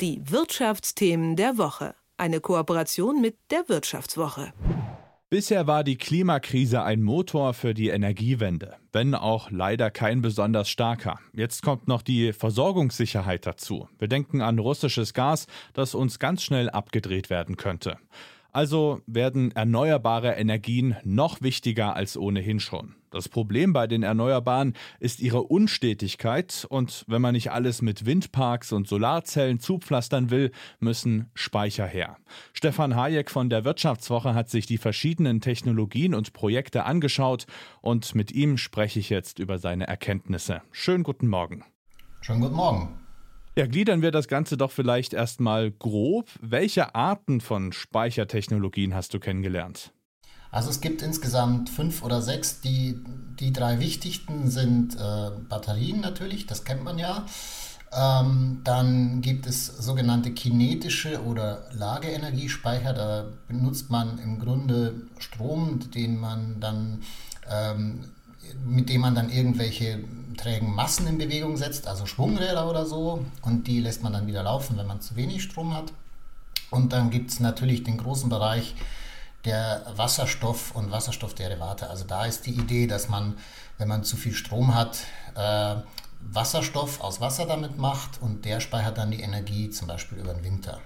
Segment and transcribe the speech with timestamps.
[0.00, 1.94] Die Wirtschaftsthemen der Woche.
[2.16, 4.52] Eine Kooperation mit der Wirtschaftswoche.
[5.30, 11.20] Bisher war die Klimakrise ein Motor für die Energiewende, wenn auch leider kein besonders starker.
[11.32, 13.88] Jetzt kommt noch die Versorgungssicherheit dazu.
[13.98, 17.96] Wir denken an russisches Gas, das uns ganz schnell abgedreht werden könnte.
[18.54, 22.94] Also werden erneuerbare Energien noch wichtiger als ohnehin schon.
[23.10, 28.70] Das Problem bei den Erneuerbaren ist ihre Unstetigkeit und wenn man nicht alles mit Windparks
[28.70, 32.16] und Solarzellen zupflastern will, müssen Speicher her.
[32.52, 37.46] Stefan Hayek von der Wirtschaftswoche hat sich die verschiedenen Technologien und Projekte angeschaut
[37.80, 40.62] und mit ihm spreche ich jetzt über seine Erkenntnisse.
[40.70, 41.64] Schönen guten Morgen.
[42.20, 43.03] Schönen guten Morgen.
[43.56, 46.28] Ja, gliedern wir das Ganze doch vielleicht erstmal grob.
[46.40, 49.92] Welche Arten von Speichertechnologien hast du kennengelernt?
[50.50, 52.60] Also es gibt insgesamt fünf oder sechs.
[52.60, 52.98] Die,
[53.38, 57.26] die drei wichtigsten sind äh, Batterien natürlich, das kennt man ja.
[57.92, 62.92] Ähm, dann gibt es sogenannte kinetische oder Lageenergiespeicher.
[62.92, 67.02] Da benutzt man im Grunde Strom, den man dann
[67.48, 68.00] ähm,
[68.64, 70.00] mit dem man dann irgendwelche
[70.36, 74.42] trägen Massen in Bewegung setzt, also Schwungräder oder so, und die lässt man dann wieder
[74.42, 75.92] laufen, wenn man zu wenig Strom hat.
[76.70, 78.74] Und dann gibt es natürlich den großen Bereich
[79.44, 81.88] der Wasserstoff- und Wasserstoffderivate.
[81.88, 83.36] Also da ist die Idee, dass man,
[83.78, 84.98] wenn man zu viel Strom hat,
[85.34, 85.76] äh,
[86.20, 90.42] Wasserstoff aus Wasser damit macht und der speichert dann die Energie zum Beispiel über den
[90.42, 90.80] Winter.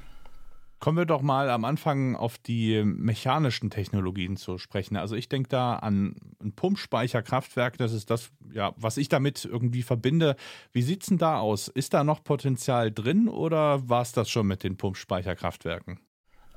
[0.81, 4.97] Kommen wir doch mal am Anfang auf die mechanischen Technologien zu sprechen.
[4.97, 9.83] Also ich denke da an ein Pumpspeicherkraftwerk, das ist das, ja, was ich damit irgendwie
[9.83, 10.37] verbinde.
[10.73, 11.67] Wie sieht es denn da aus?
[11.67, 15.99] Ist da noch Potenzial drin oder war es das schon mit den Pumpspeicherkraftwerken?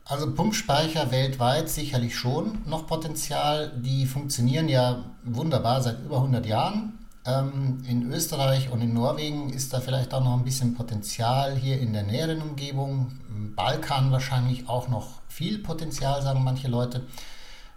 [0.05, 3.71] Also Pumpspeicher weltweit sicherlich schon noch Potenzial.
[3.77, 7.00] Die funktionieren ja wunderbar seit über 100 Jahren.
[7.23, 11.79] Ähm, in Österreich und in Norwegen ist da vielleicht auch noch ein bisschen Potenzial hier
[11.79, 13.11] in der näheren Umgebung.
[13.29, 17.05] Im Balkan wahrscheinlich auch noch viel Potenzial, sagen manche Leute.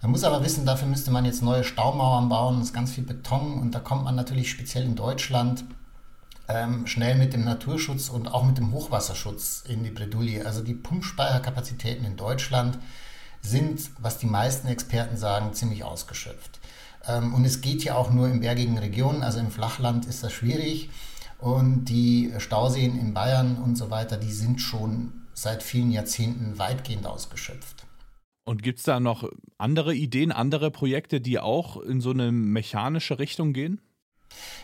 [0.01, 3.05] Man muss aber wissen, dafür müsste man jetzt neue Staumauern bauen, das ist ganz viel
[3.05, 5.65] Beton und da kommt man natürlich speziell in Deutschland
[6.49, 10.45] ähm, schnell mit dem Naturschutz und auch mit dem Hochwasserschutz in die Bredouille.
[10.45, 12.79] Also die Pumpspeicherkapazitäten in Deutschland
[13.45, 16.59] sind, was die meisten Experten sagen, ziemlich ausgeschöpft.
[17.07, 20.33] Ähm, und es geht ja auch nur in bergigen Regionen, also im Flachland ist das
[20.33, 20.91] schwierig.
[21.39, 27.07] Und die Stauseen in Bayern und so weiter, die sind schon seit vielen Jahrzehnten weitgehend
[27.07, 27.85] ausgeschöpft.
[28.47, 29.29] Und gibt es da noch
[29.59, 33.81] andere Ideen, andere Projekte, die auch in so eine mechanische Richtung gehen?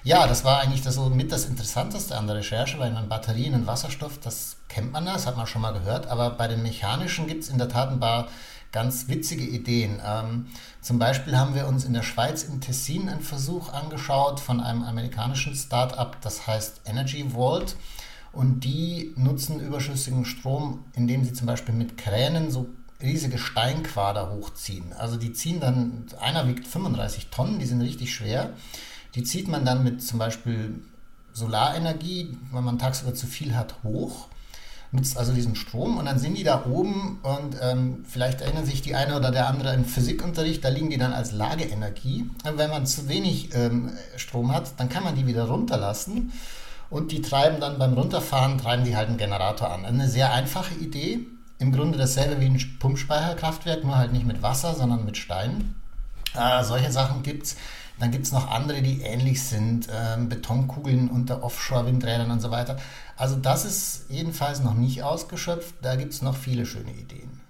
[0.02, 3.54] Ja, das war eigentlich das so mit das Interessanteste an der Recherche, weil man Batterien
[3.54, 7.26] und Wasserstoff, das kennt man, das hat man schon mal gehört, aber bei den mechanischen
[7.26, 8.28] gibt es in der Tat ein paar
[8.72, 10.00] ganz witzige Ideen.
[10.04, 10.46] Ähm,
[10.80, 14.82] zum Beispiel haben wir uns in der Schweiz im Tessin einen Versuch angeschaut von einem
[14.82, 17.76] amerikanischen Start-up, das heißt Energy Vault.
[18.32, 22.68] Und die nutzen überschüssigen Strom, indem sie zum Beispiel mit Kränen so
[23.02, 24.92] riesige Steinquader hochziehen.
[24.92, 28.52] Also die ziehen dann, einer wiegt 35 Tonnen, die sind richtig schwer.
[29.16, 30.80] Die zieht man dann mit zum Beispiel
[31.32, 34.28] Solarenergie, wenn man tagsüber zu viel hat, hoch
[34.92, 38.82] nutzt also diesen Strom und dann sind die da oben und ähm, vielleicht erinnern sich
[38.82, 42.28] die eine oder der andere im Physikunterricht, da liegen die dann als Lageenergie.
[42.44, 46.32] Und wenn man zu wenig ähm, Strom hat, dann kann man die wieder runterlassen
[46.90, 49.84] und die treiben dann beim Runterfahren, treiben die halt einen Generator an.
[49.84, 51.20] Eine sehr einfache Idee,
[51.60, 55.76] im Grunde dasselbe wie ein Pumpspeicherkraftwerk, nur halt nicht mit Wasser, sondern mit Stein.
[56.34, 57.56] Äh, solche Sachen gibt es.
[58.00, 62.78] Dann gibt es noch andere, die ähnlich sind, ähm, Betonkugeln unter Offshore-Windrädern und so weiter.
[63.16, 65.74] Also das ist jedenfalls noch nicht ausgeschöpft.
[65.82, 67.40] Da gibt es noch viele schöne Ideen.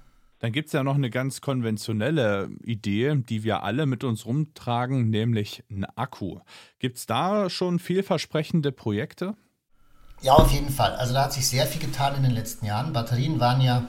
[0.41, 5.09] Dann gibt es ja noch eine ganz konventionelle Idee, die wir alle mit uns rumtragen,
[5.09, 6.41] nämlich einen Akku.
[6.81, 9.35] Gibt es da schon vielversprechende Projekte?
[10.23, 10.97] Ja, auf jeden Fall.
[10.97, 12.93] Also da hat sich sehr viel getan in den letzten Jahren.
[12.93, 13.85] Batterien waren ja,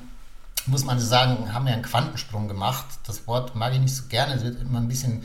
[0.68, 2.86] muss man sagen, haben ja einen Quantensprung gemacht.
[3.08, 5.24] Das Wort mag ich nicht so gerne, es wird immer ein bisschen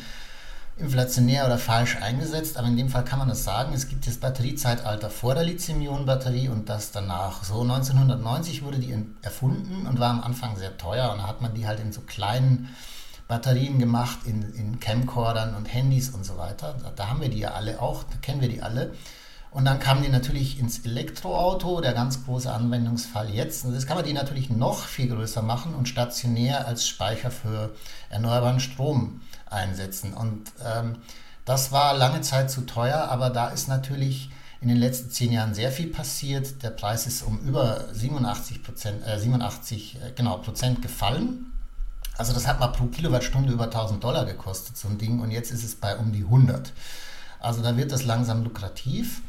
[0.79, 3.73] inflationär oder falsch eingesetzt, aber in dem Fall kann man das sagen.
[3.73, 7.45] Es gibt das Batteriezeitalter vor der Lithium-Ionen-Batterie und das danach.
[7.45, 11.55] So 1990 wurde die erfunden und war am Anfang sehr teuer und da hat man
[11.55, 12.69] die halt in so kleinen
[13.27, 16.77] Batterien gemacht, in, in Camcordern und Handys und so weiter.
[16.83, 18.93] Da, da haben wir die ja alle auch, da kennen wir die alle.
[19.51, 23.65] Und dann kamen die natürlich ins Elektroauto, der ganz große Anwendungsfall jetzt.
[23.65, 27.75] Und jetzt kann man die natürlich noch viel größer machen und stationär als Speicher für
[28.11, 30.13] erneuerbaren Strom einsetzen.
[30.13, 30.97] Und ähm,
[31.45, 35.55] das war lange Zeit zu teuer, aber da ist natürlich in den letzten zehn Jahren
[35.55, 36.63] sehr viel passiert.
[36.63, 41.53] Der Preis ist um über 87 Prozent, äh, 87 äh, genau, Prozent gefallen.
[42.19, 45.51] Also das hat mal pro Kilowattstunde über 1000 Dollar gekostet, so ein Ding, und jetzt
[45.51, 46.73] ist es bei um die 100.
[47.41, 49.21] Also da wird das langsam lukrativ.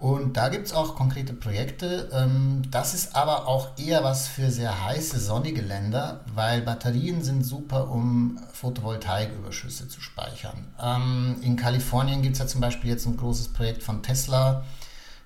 [0.00, 2.08] Und da gibt es auch konkrete Projekte.
[2.10, 7.44] Ähm, das ist aber auch eher was für sehr heiße, sonnige Länder, weil Batterien sind
[7.44, 10.68] super, um Photovoltaiküberschüsse zu speichern.
[10.82, 14.64] Ähm, in Kalifornien gibt es ja zum Beispiel jetzt ein großes Projekt von Tesla.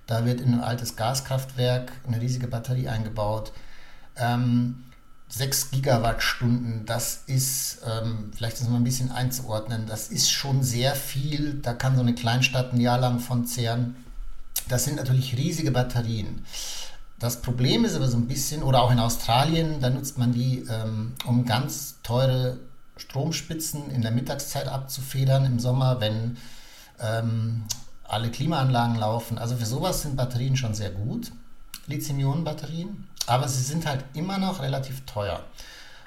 [0.08, 3.52] Da wird in ein altes Gaskraftwerk eine riesige Batterie eingebaut.
[4.16, 7.80] 6 ähm, Gigawattstunden, das ist,
[8.36, 11.54] vielleicht ist es mal ein bisschen einzuordnen, das ist schon sehr viel.
[11.54, 13.96] Da kann so eine Kleinstadt ein Jahr lang von zehren.
[14.68, 16.44] Das sind natürlich riesige Batterien.
[17.18, 20.66] Das Problem ist aber so ein bisschen, oder auch in Australien, da nutzt man die,
[20.68, 22.58] ähm, um ganz teure
[22.96, 26.36] Stromspitzen in der Mittagszeit abzufedern im Sommer, wenn
[27.00, 27.64] ähm,
[28.04, 29.38] alle Klimaanlagen laufen.
[29.38, 31.32] Also für sowas sind Batterien schon sehr gut,
[31.86, 35.40] Lithium-Ionen-Batterien, aber sie sind halt immer noch relativ teuer.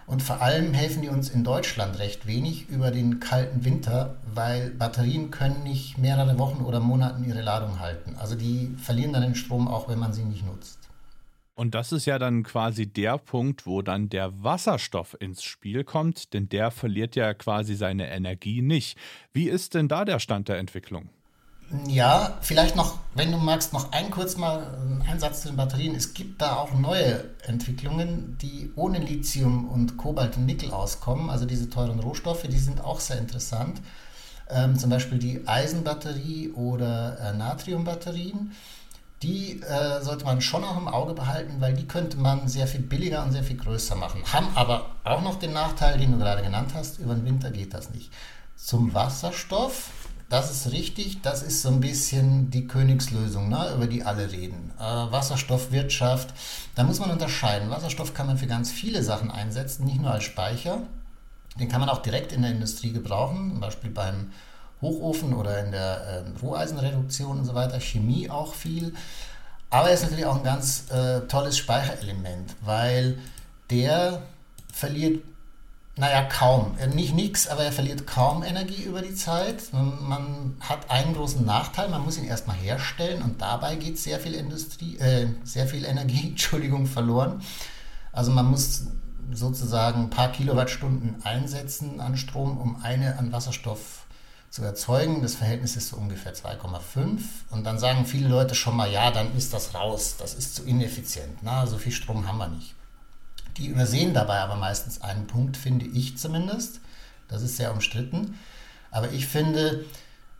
[0.07, 4.69] Und vor allem helfen die uns in Deutschland recht wenig über den kalten Winter, weil
[4.69, 8.15] Batterien können nicht mehrere Wochen oder Monate ihre Ladung halten.
[8.17, 10.79] Also die verlieren dann den Strom auch, wenn man sie nicht nutzt.
[11.55, 16.33] Und das ist ja dann quasi der Punkt, wo dann der Wasserstoff ins Spiel kommt,
[16.33, 18.97] denn der verliert ja quasi seine Energie nicht.
[19.33, 21.09] Wie ist denn da der Stand der Entwicklung?
[21.87, 25.95] Ja, vielleicht noch, wenn du magst, noch ein kurz mal einen Satz zu den Batterien.
[25.95, 31.29] Es gibt da auch neue Entwicklungen, die ohne Lithium und Kobalt und Nickel auskommen.
[31.29, 33.81] Also diese teuren Rohstoffe, die sind auch sehr interessant.
[34.49, 38.53] Ähm, zum Beispiel die Eisenbatterie oder äh, Natriumbatterien.
[39.23, 42.81] Die äh, sollte man schon auch im Auge behalten, weil die könnte man sehr viel
[42.81, 44.21] billiger und sehr viel größer machen.
[44.31, 47.73] Haben aber auch noch den Nachteil, den du gerade genannt hast, über den Winter geht
[47.73, 48.11] das nicht.
[48.55, 49.89] Zum Wasserstoff
[50.29, 54.71] das ist richtig, das ist so ein bisschen die Königslösung, ne, über die alle reden.
[54.77, 56.33] Äh, Wasserstoffwirtschaft,
[56.75, 57.69] da muss man unterscheiden.
[57.69, 60.81] Wasserstoff kann man für ganz viele Sachen einsetzen, nicht nur als Speicher.
[61.59, 64.31] Den kann man auch direkt in der Industrie gebrauchen, zum Beispiel beim
[64.81, 67.79] Hochofen oder in der äh, Roheisenreduktion und so weiter.
[67.79, 68.93] Chemie auch viel.
[69.69, 73.17] Aber er ist natürlich auch ein ganz äh, tolles Speicherelement, weil
[73.69, 74.21] der
[74.71, 75.23] verliert
[75.97, 76.75] naja, kaum.
[76.93, 79.73] Nicht nichts, aber er verliert kaum Energie über die Zeit.
[79.73, 84.35] Man hat einen großen Nachteil, man muss ihn erstmal herstellen und dabei geht sehr viel
[84.35, 87.41] Industrie, äh, sehr viel Energie, Entschuldigung, verloren.
[88.11, 88.85] Also man muss
[89.33, 94.05] sozusagen ein paar Kilowattstunden einsetzen an Strom, um eine an Wasserstoff
[94.51, 95.23] zu erzeugen.
[95.23, 97.21] Das Verhältnis ist so ungefähr 2,5.
[97.49, 100.63] Und dann sagen viele Leute schon mal, ja, dann ist das raus, das ist zu
[100.63, 101.39] ineffizient.
[101.41, 102.76] Na, so viel Strom haben wir nicht.
[103.57, 106.79] Die übersehen dabei aber meistens einen Punkt, finde ich zumindest.
[107.27, 108.37] Das ist sehr umstritten.
[108.91, 109.85] Aber ich finde,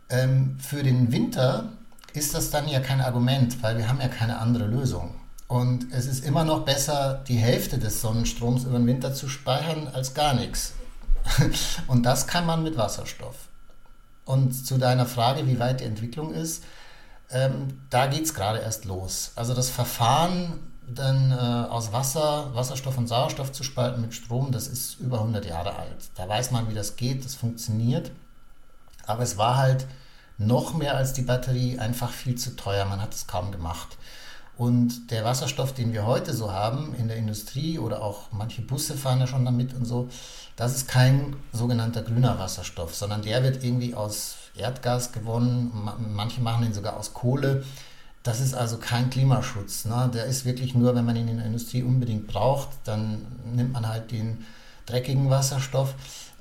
[0.08, 1.72] ähm, für den Winter
[2.14, 5.14] ist das dann ja kein Argument, weil wir haben ja keine andere Lösung.
[5.48, 9.88] Und es ist immer noch besser, die Hälfte des Sonnenstroms über den Winter zu speichern,
[9.88, 10.74] als gar nichts.
[11.86, 13.48] Und das kann man mit Wasserstoff.
[14.24, 16.62] Und zu deiner Frage, wie weit die Entwicklung ist,
[17.30, 19.32] ähm, da geht es gerade erst los.
[19.36, 20.60] Also das Verfahren
[20.94, 25.44] dann äh, aus Wasser, Wasserstoff und Sauerstoff zu spalten mit Strom, das ist über 100
[25.46, 26.10] Jahre alt.
[26.16, 28.10] Da weiß man, wie das geht, das funktioniert.
[29.06, 29.86] Aber es war halt
[30.38, 32.84] noch mehr als die Batterie einfach viel zu teuer.
[32.84, 33.96] Man hat es kaum gemacht.
[34.56, 38.96] Und der Wasserstoff, den wir heute so haben in der Industrie oder auch manche Busse
[38.96, 40.08] fahren ja schon damit und so,
[40.56, 45.70] das ist kein sogenannter grüner Wasserstoff, sondern der wird irgendwie aus Erdgas gewonnen.
[46.12, 47.64] Manche machen ihn sogar aus Kohle.
[48.28, 49.86] Das ist also kein Klimaschutz.
[49.86, 50.10] Ne?
[50.12, 53.24] Der ist wirklich nur, wenn man ihn in der Industrie unbedingt braucht, dann
[53.54, 54.44] nimmt man halt den
[54.84, 55.94] dreckigen Wasserstoff.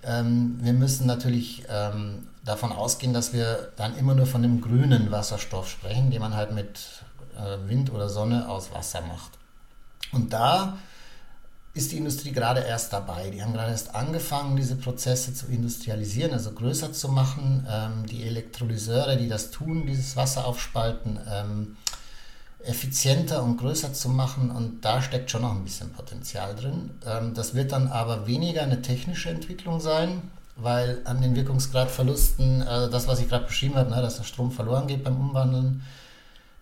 [0.04, 5.12] Ähm, wir müssen natürlich ähm, davon ausgehen, dass wir dann immer nur von dem grünen
[5.12, 6.78] Wasserstoff sprechen, den man halt mit
[7.38, 9.32] äh, Wind oder Sonne aus Wasser macht.
[10.12, 10.78] Und da
[11.78, 13.30] ist die Industrie gerade erst dabei.
[13.30, 17.66] Die haben gerade erst angefangen, diese Prozesse zu industrialisieren, also größer zu machen.
[17.70, 21.78] Ähm, die Elektrolyseure, die das tun, dieses Wasser aufspalten, ähm,
[22.64, 24.52] effizienter und größer zu machen.
[24.52, 26.92] Und da steckt schon noch ein bisschen Potenzial drin.
[27.06, 30.22] Ähm, das wird dann aber weniger eine technische Entwicklung sein,
[30.56, 34.52] weil an den Wirkungsgradverlusten, äh, das, was ich gerade beschrieben habe, ne, dass der Strom
[34.52, 35.84] verloren geht beim Umwandeln,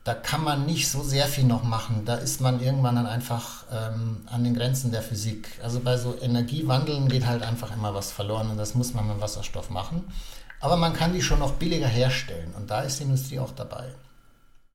[0.04, 2.04] da kann man nicht so sehr viel noch machen.
[2.06, 5.60] Da ist man irgendwann dann einfach ähm, an den Grenzen der Physik.
[5.64, 9.20] Also bei so Energiewandeln geht halt einfach immer was verloren und das muss man mit
[9.20, 10.04] Wasserstoff machen.
[10.60, 13.96] Aber man kann die schon noch billiger herstellen und da ist die Industrie auch dabei.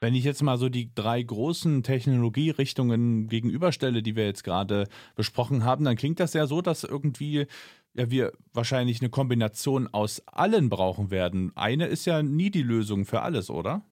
[0.01, 5.65] Wenn ich jetzt mal so die drei großen Technologierichtungen gegenüberstelle, die wir jetzt gerade besprochen
[5.65, 7.47] haben, dann klingt das ja so, dass irgendwie
[7.95, 11.53] ja, wir wahrscheinlich eine Kombination aus allen brauchen werden.
[11.55, 13.83] Eine ist ja nie die Lösung für alles, oder?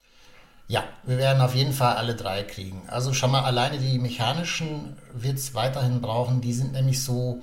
[0.66, 2.82] Ja, wir werden auf jeden Fall alle drei kriegen.
[2.88, 6.40] Also schon mal alleine die mechanischen wird es weiterhin brauchen.
[6.40, 7.42] Die sind nämlich so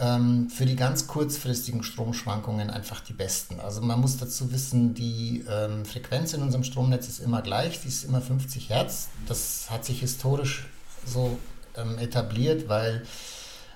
[0.00, 3.60] ähm, für die ganz kurzfristigen Stromschwankungen einfach die besten.
[3.60, 7.88] Also man muss dazu wissen, die ähm, Frequenz in unserem Stromnetz ist immer gleich, die
[7.88, 9.08] ist immer 50 Hertz.
[9.26, 10.66] Das hat sich historisch
[11.04, 11.38] so
[11.76, 13.02] ähm, etabliert, weil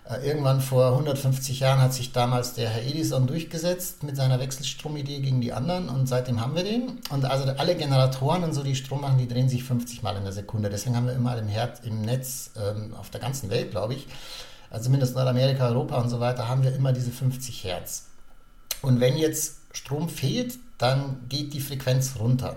[0.09, 5.21] äh, irgendwann vor 150 Jahren hat sich damals der Herr Edison durchgesetzt mit seiner Wechselstromidee
[5.21, 6.99] gegen die anderen und seitdem haben wir den.
[7.11, 10.25] Und also alle Generatoren und so, die Strom machen, die drehen sich 50 Mal in
[10.25, 10.71] der Sekunde.
[10.71, 14.07] Deswegen haben wir immer im, Herd, im Netz ähm, auf der ganzen Welt, glaube ich,
[14.73, 18.07] also zumindest Nordamerika, Europa und so weiter, haben wir immer diese 50 Hertz.
[18.81, 22.57] Und wenn jetzt Strom fehlt, dann geht die Frequenz runter.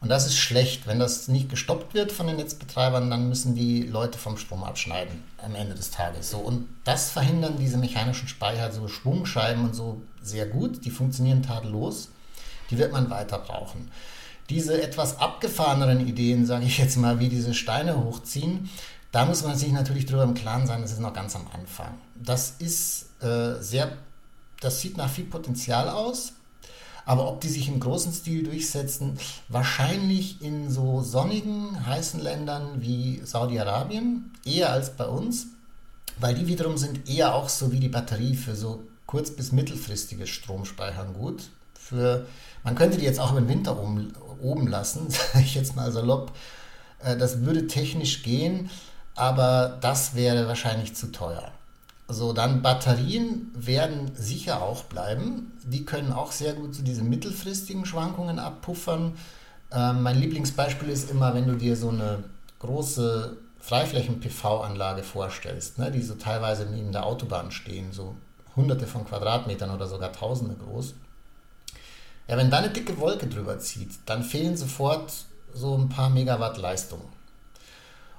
[0.00, 0.86] Und das ist schlecht.
[0.86, 5.24] Wenn das nicht gestoppt wird von den Netzbetreibern, dann müssen die Leute vom Strom abschneiden
[5.38, 6.30] am Ende des Tages.
[6.30, 10.84] So, und das verhindern diese mechanischen Speicher, so Schwungscheiben und so sehr gut.
[10.84, 12.10] Die funktionieren tadellos.
[12.70, 13.90] Die wird man weiter brauchen.
[14.50, 18.68] Diese etwas abgefahreneren Ideen, sage ich jetzt mal, wie diese Steine hochziehen,
[19.14, 21.94] da muss man sich natürlich darüber im Klaren sein, das ist noch ganz am Anfang.
[22.16, 23.96] Das ist äh, sehr,
[24.60, 26.32] das sieht nach viel Potenzial aus.
[27.06, 29.16] Aber ob die sich im großen Stil durchsetzen,
[29.48, 35.46] wahrscheinlich in so sonnigen, heißen Ländern wie Saudi-Arabien, eher als bei uns,
[36.18, 40.28] weil die wiederum sind eher auch so wie die Batterie für so kurz- bis mittelfristiges
[40.28, 41.50] Stromspeichern gut.
[41.78, 42.26] Für,
[42.64, 46.32] man könnte die jetzt auch im Winter oben, oben lassen, sage ich jetzt mal salopp.
[46.98, 48.70] Äh, das würde technisch gehen,
[49.14, 51.52] aber das wäre wahrscheinlich zu teuer.
[52.08, 55.52] So, dann Batterien werden sicher auch bleiben.
[55.64, 59.16] Die können auch sehr gut zu diesen mittelfristigen Schwankungen abpuffern.
[59.72, 62.24] Ähm, mein Lieblingsbeispiel ist immer, wenn du dir so eine
[62.58, 68.14] große Freiflächen-PV-Anlage vorstellst, ne, die so teilweise neben der Autobahn stehen, so
[68.54, 70.94] hunderte von Quadratmetern oder sogar tausende groß.
[72.28, 75.12] Ja, wenn da eine dicke Wolke drüber zieht, dann fehlen sofort
[75.54, 77.00] so ein paar Megawatt Leistung.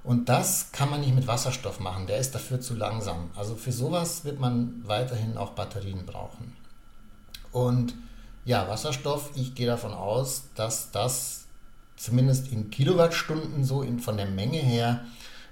[0.05, 3.31] Und das kann man nicht mit Wasserstoff machen, der ist dafür zu langsam.
[3.35, 6.55] Also für sowas wird man weiterhin auch Batterien brauchen.
[7.51, 7.95] Und
[8.45, 11.45] ja, Wasserstoff, ich gehe davon aus, dass das
[11.95, 15.03] zumindest in Kilowattstunden so in, von der Menge her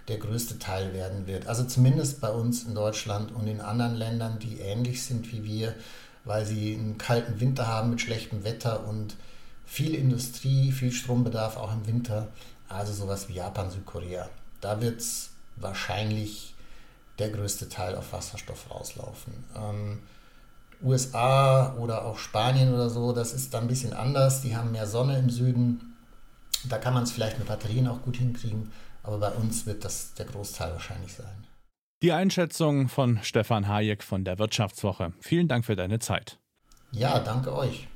[0.07, 1.47] der größte Teil werden wird.
[1.47, 5.73] Also zumindest bei uns in Deutschland und in anderen Ländern, die ähnlich sind wie wir,
[6.25, 9.15] weil sie einen kalten Winter haben mit schlechtem Wetter und
[9.65, 12.27] viel Industrie, viel Strombedarf auch im Winter.
[12.69, 14.29] Also sowas wie Japan, Südkorea.
[14.63, 16.55] Da wird es wahrscheinlich
[17.19, 19.33] der größte Teil auf Wasserstoff rauslaufen.
[19.57, 19.99] Ähm,
[20.81, 24.41] USA oder auch Spanien oder so, das ist da ein bisschen anders.
[24.41, 25.97] Die haben mehr Sonne im Süden.
[26.69, 28.71] Da kann man es vielleicht mit Batterien auch gut hinkriegen.
[29.03, 31.45] Aber bei uns wird das der Großteil wahrscheinlich sein.
[32.01, 35.11] Die Einschätzung von Stefan Hayek von der Wirtschaftswoche.
[35.19, 36.39] Vielen Dank für deine Zeit.
[36.91, 37.89] Ja, danke euch.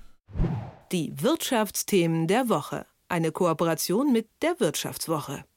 [0.92, 2.86] Die Wirtschaftsthemen der Woche.
[3.08, 5.46] Eine Kooperation mit der Wirtschaftswoche.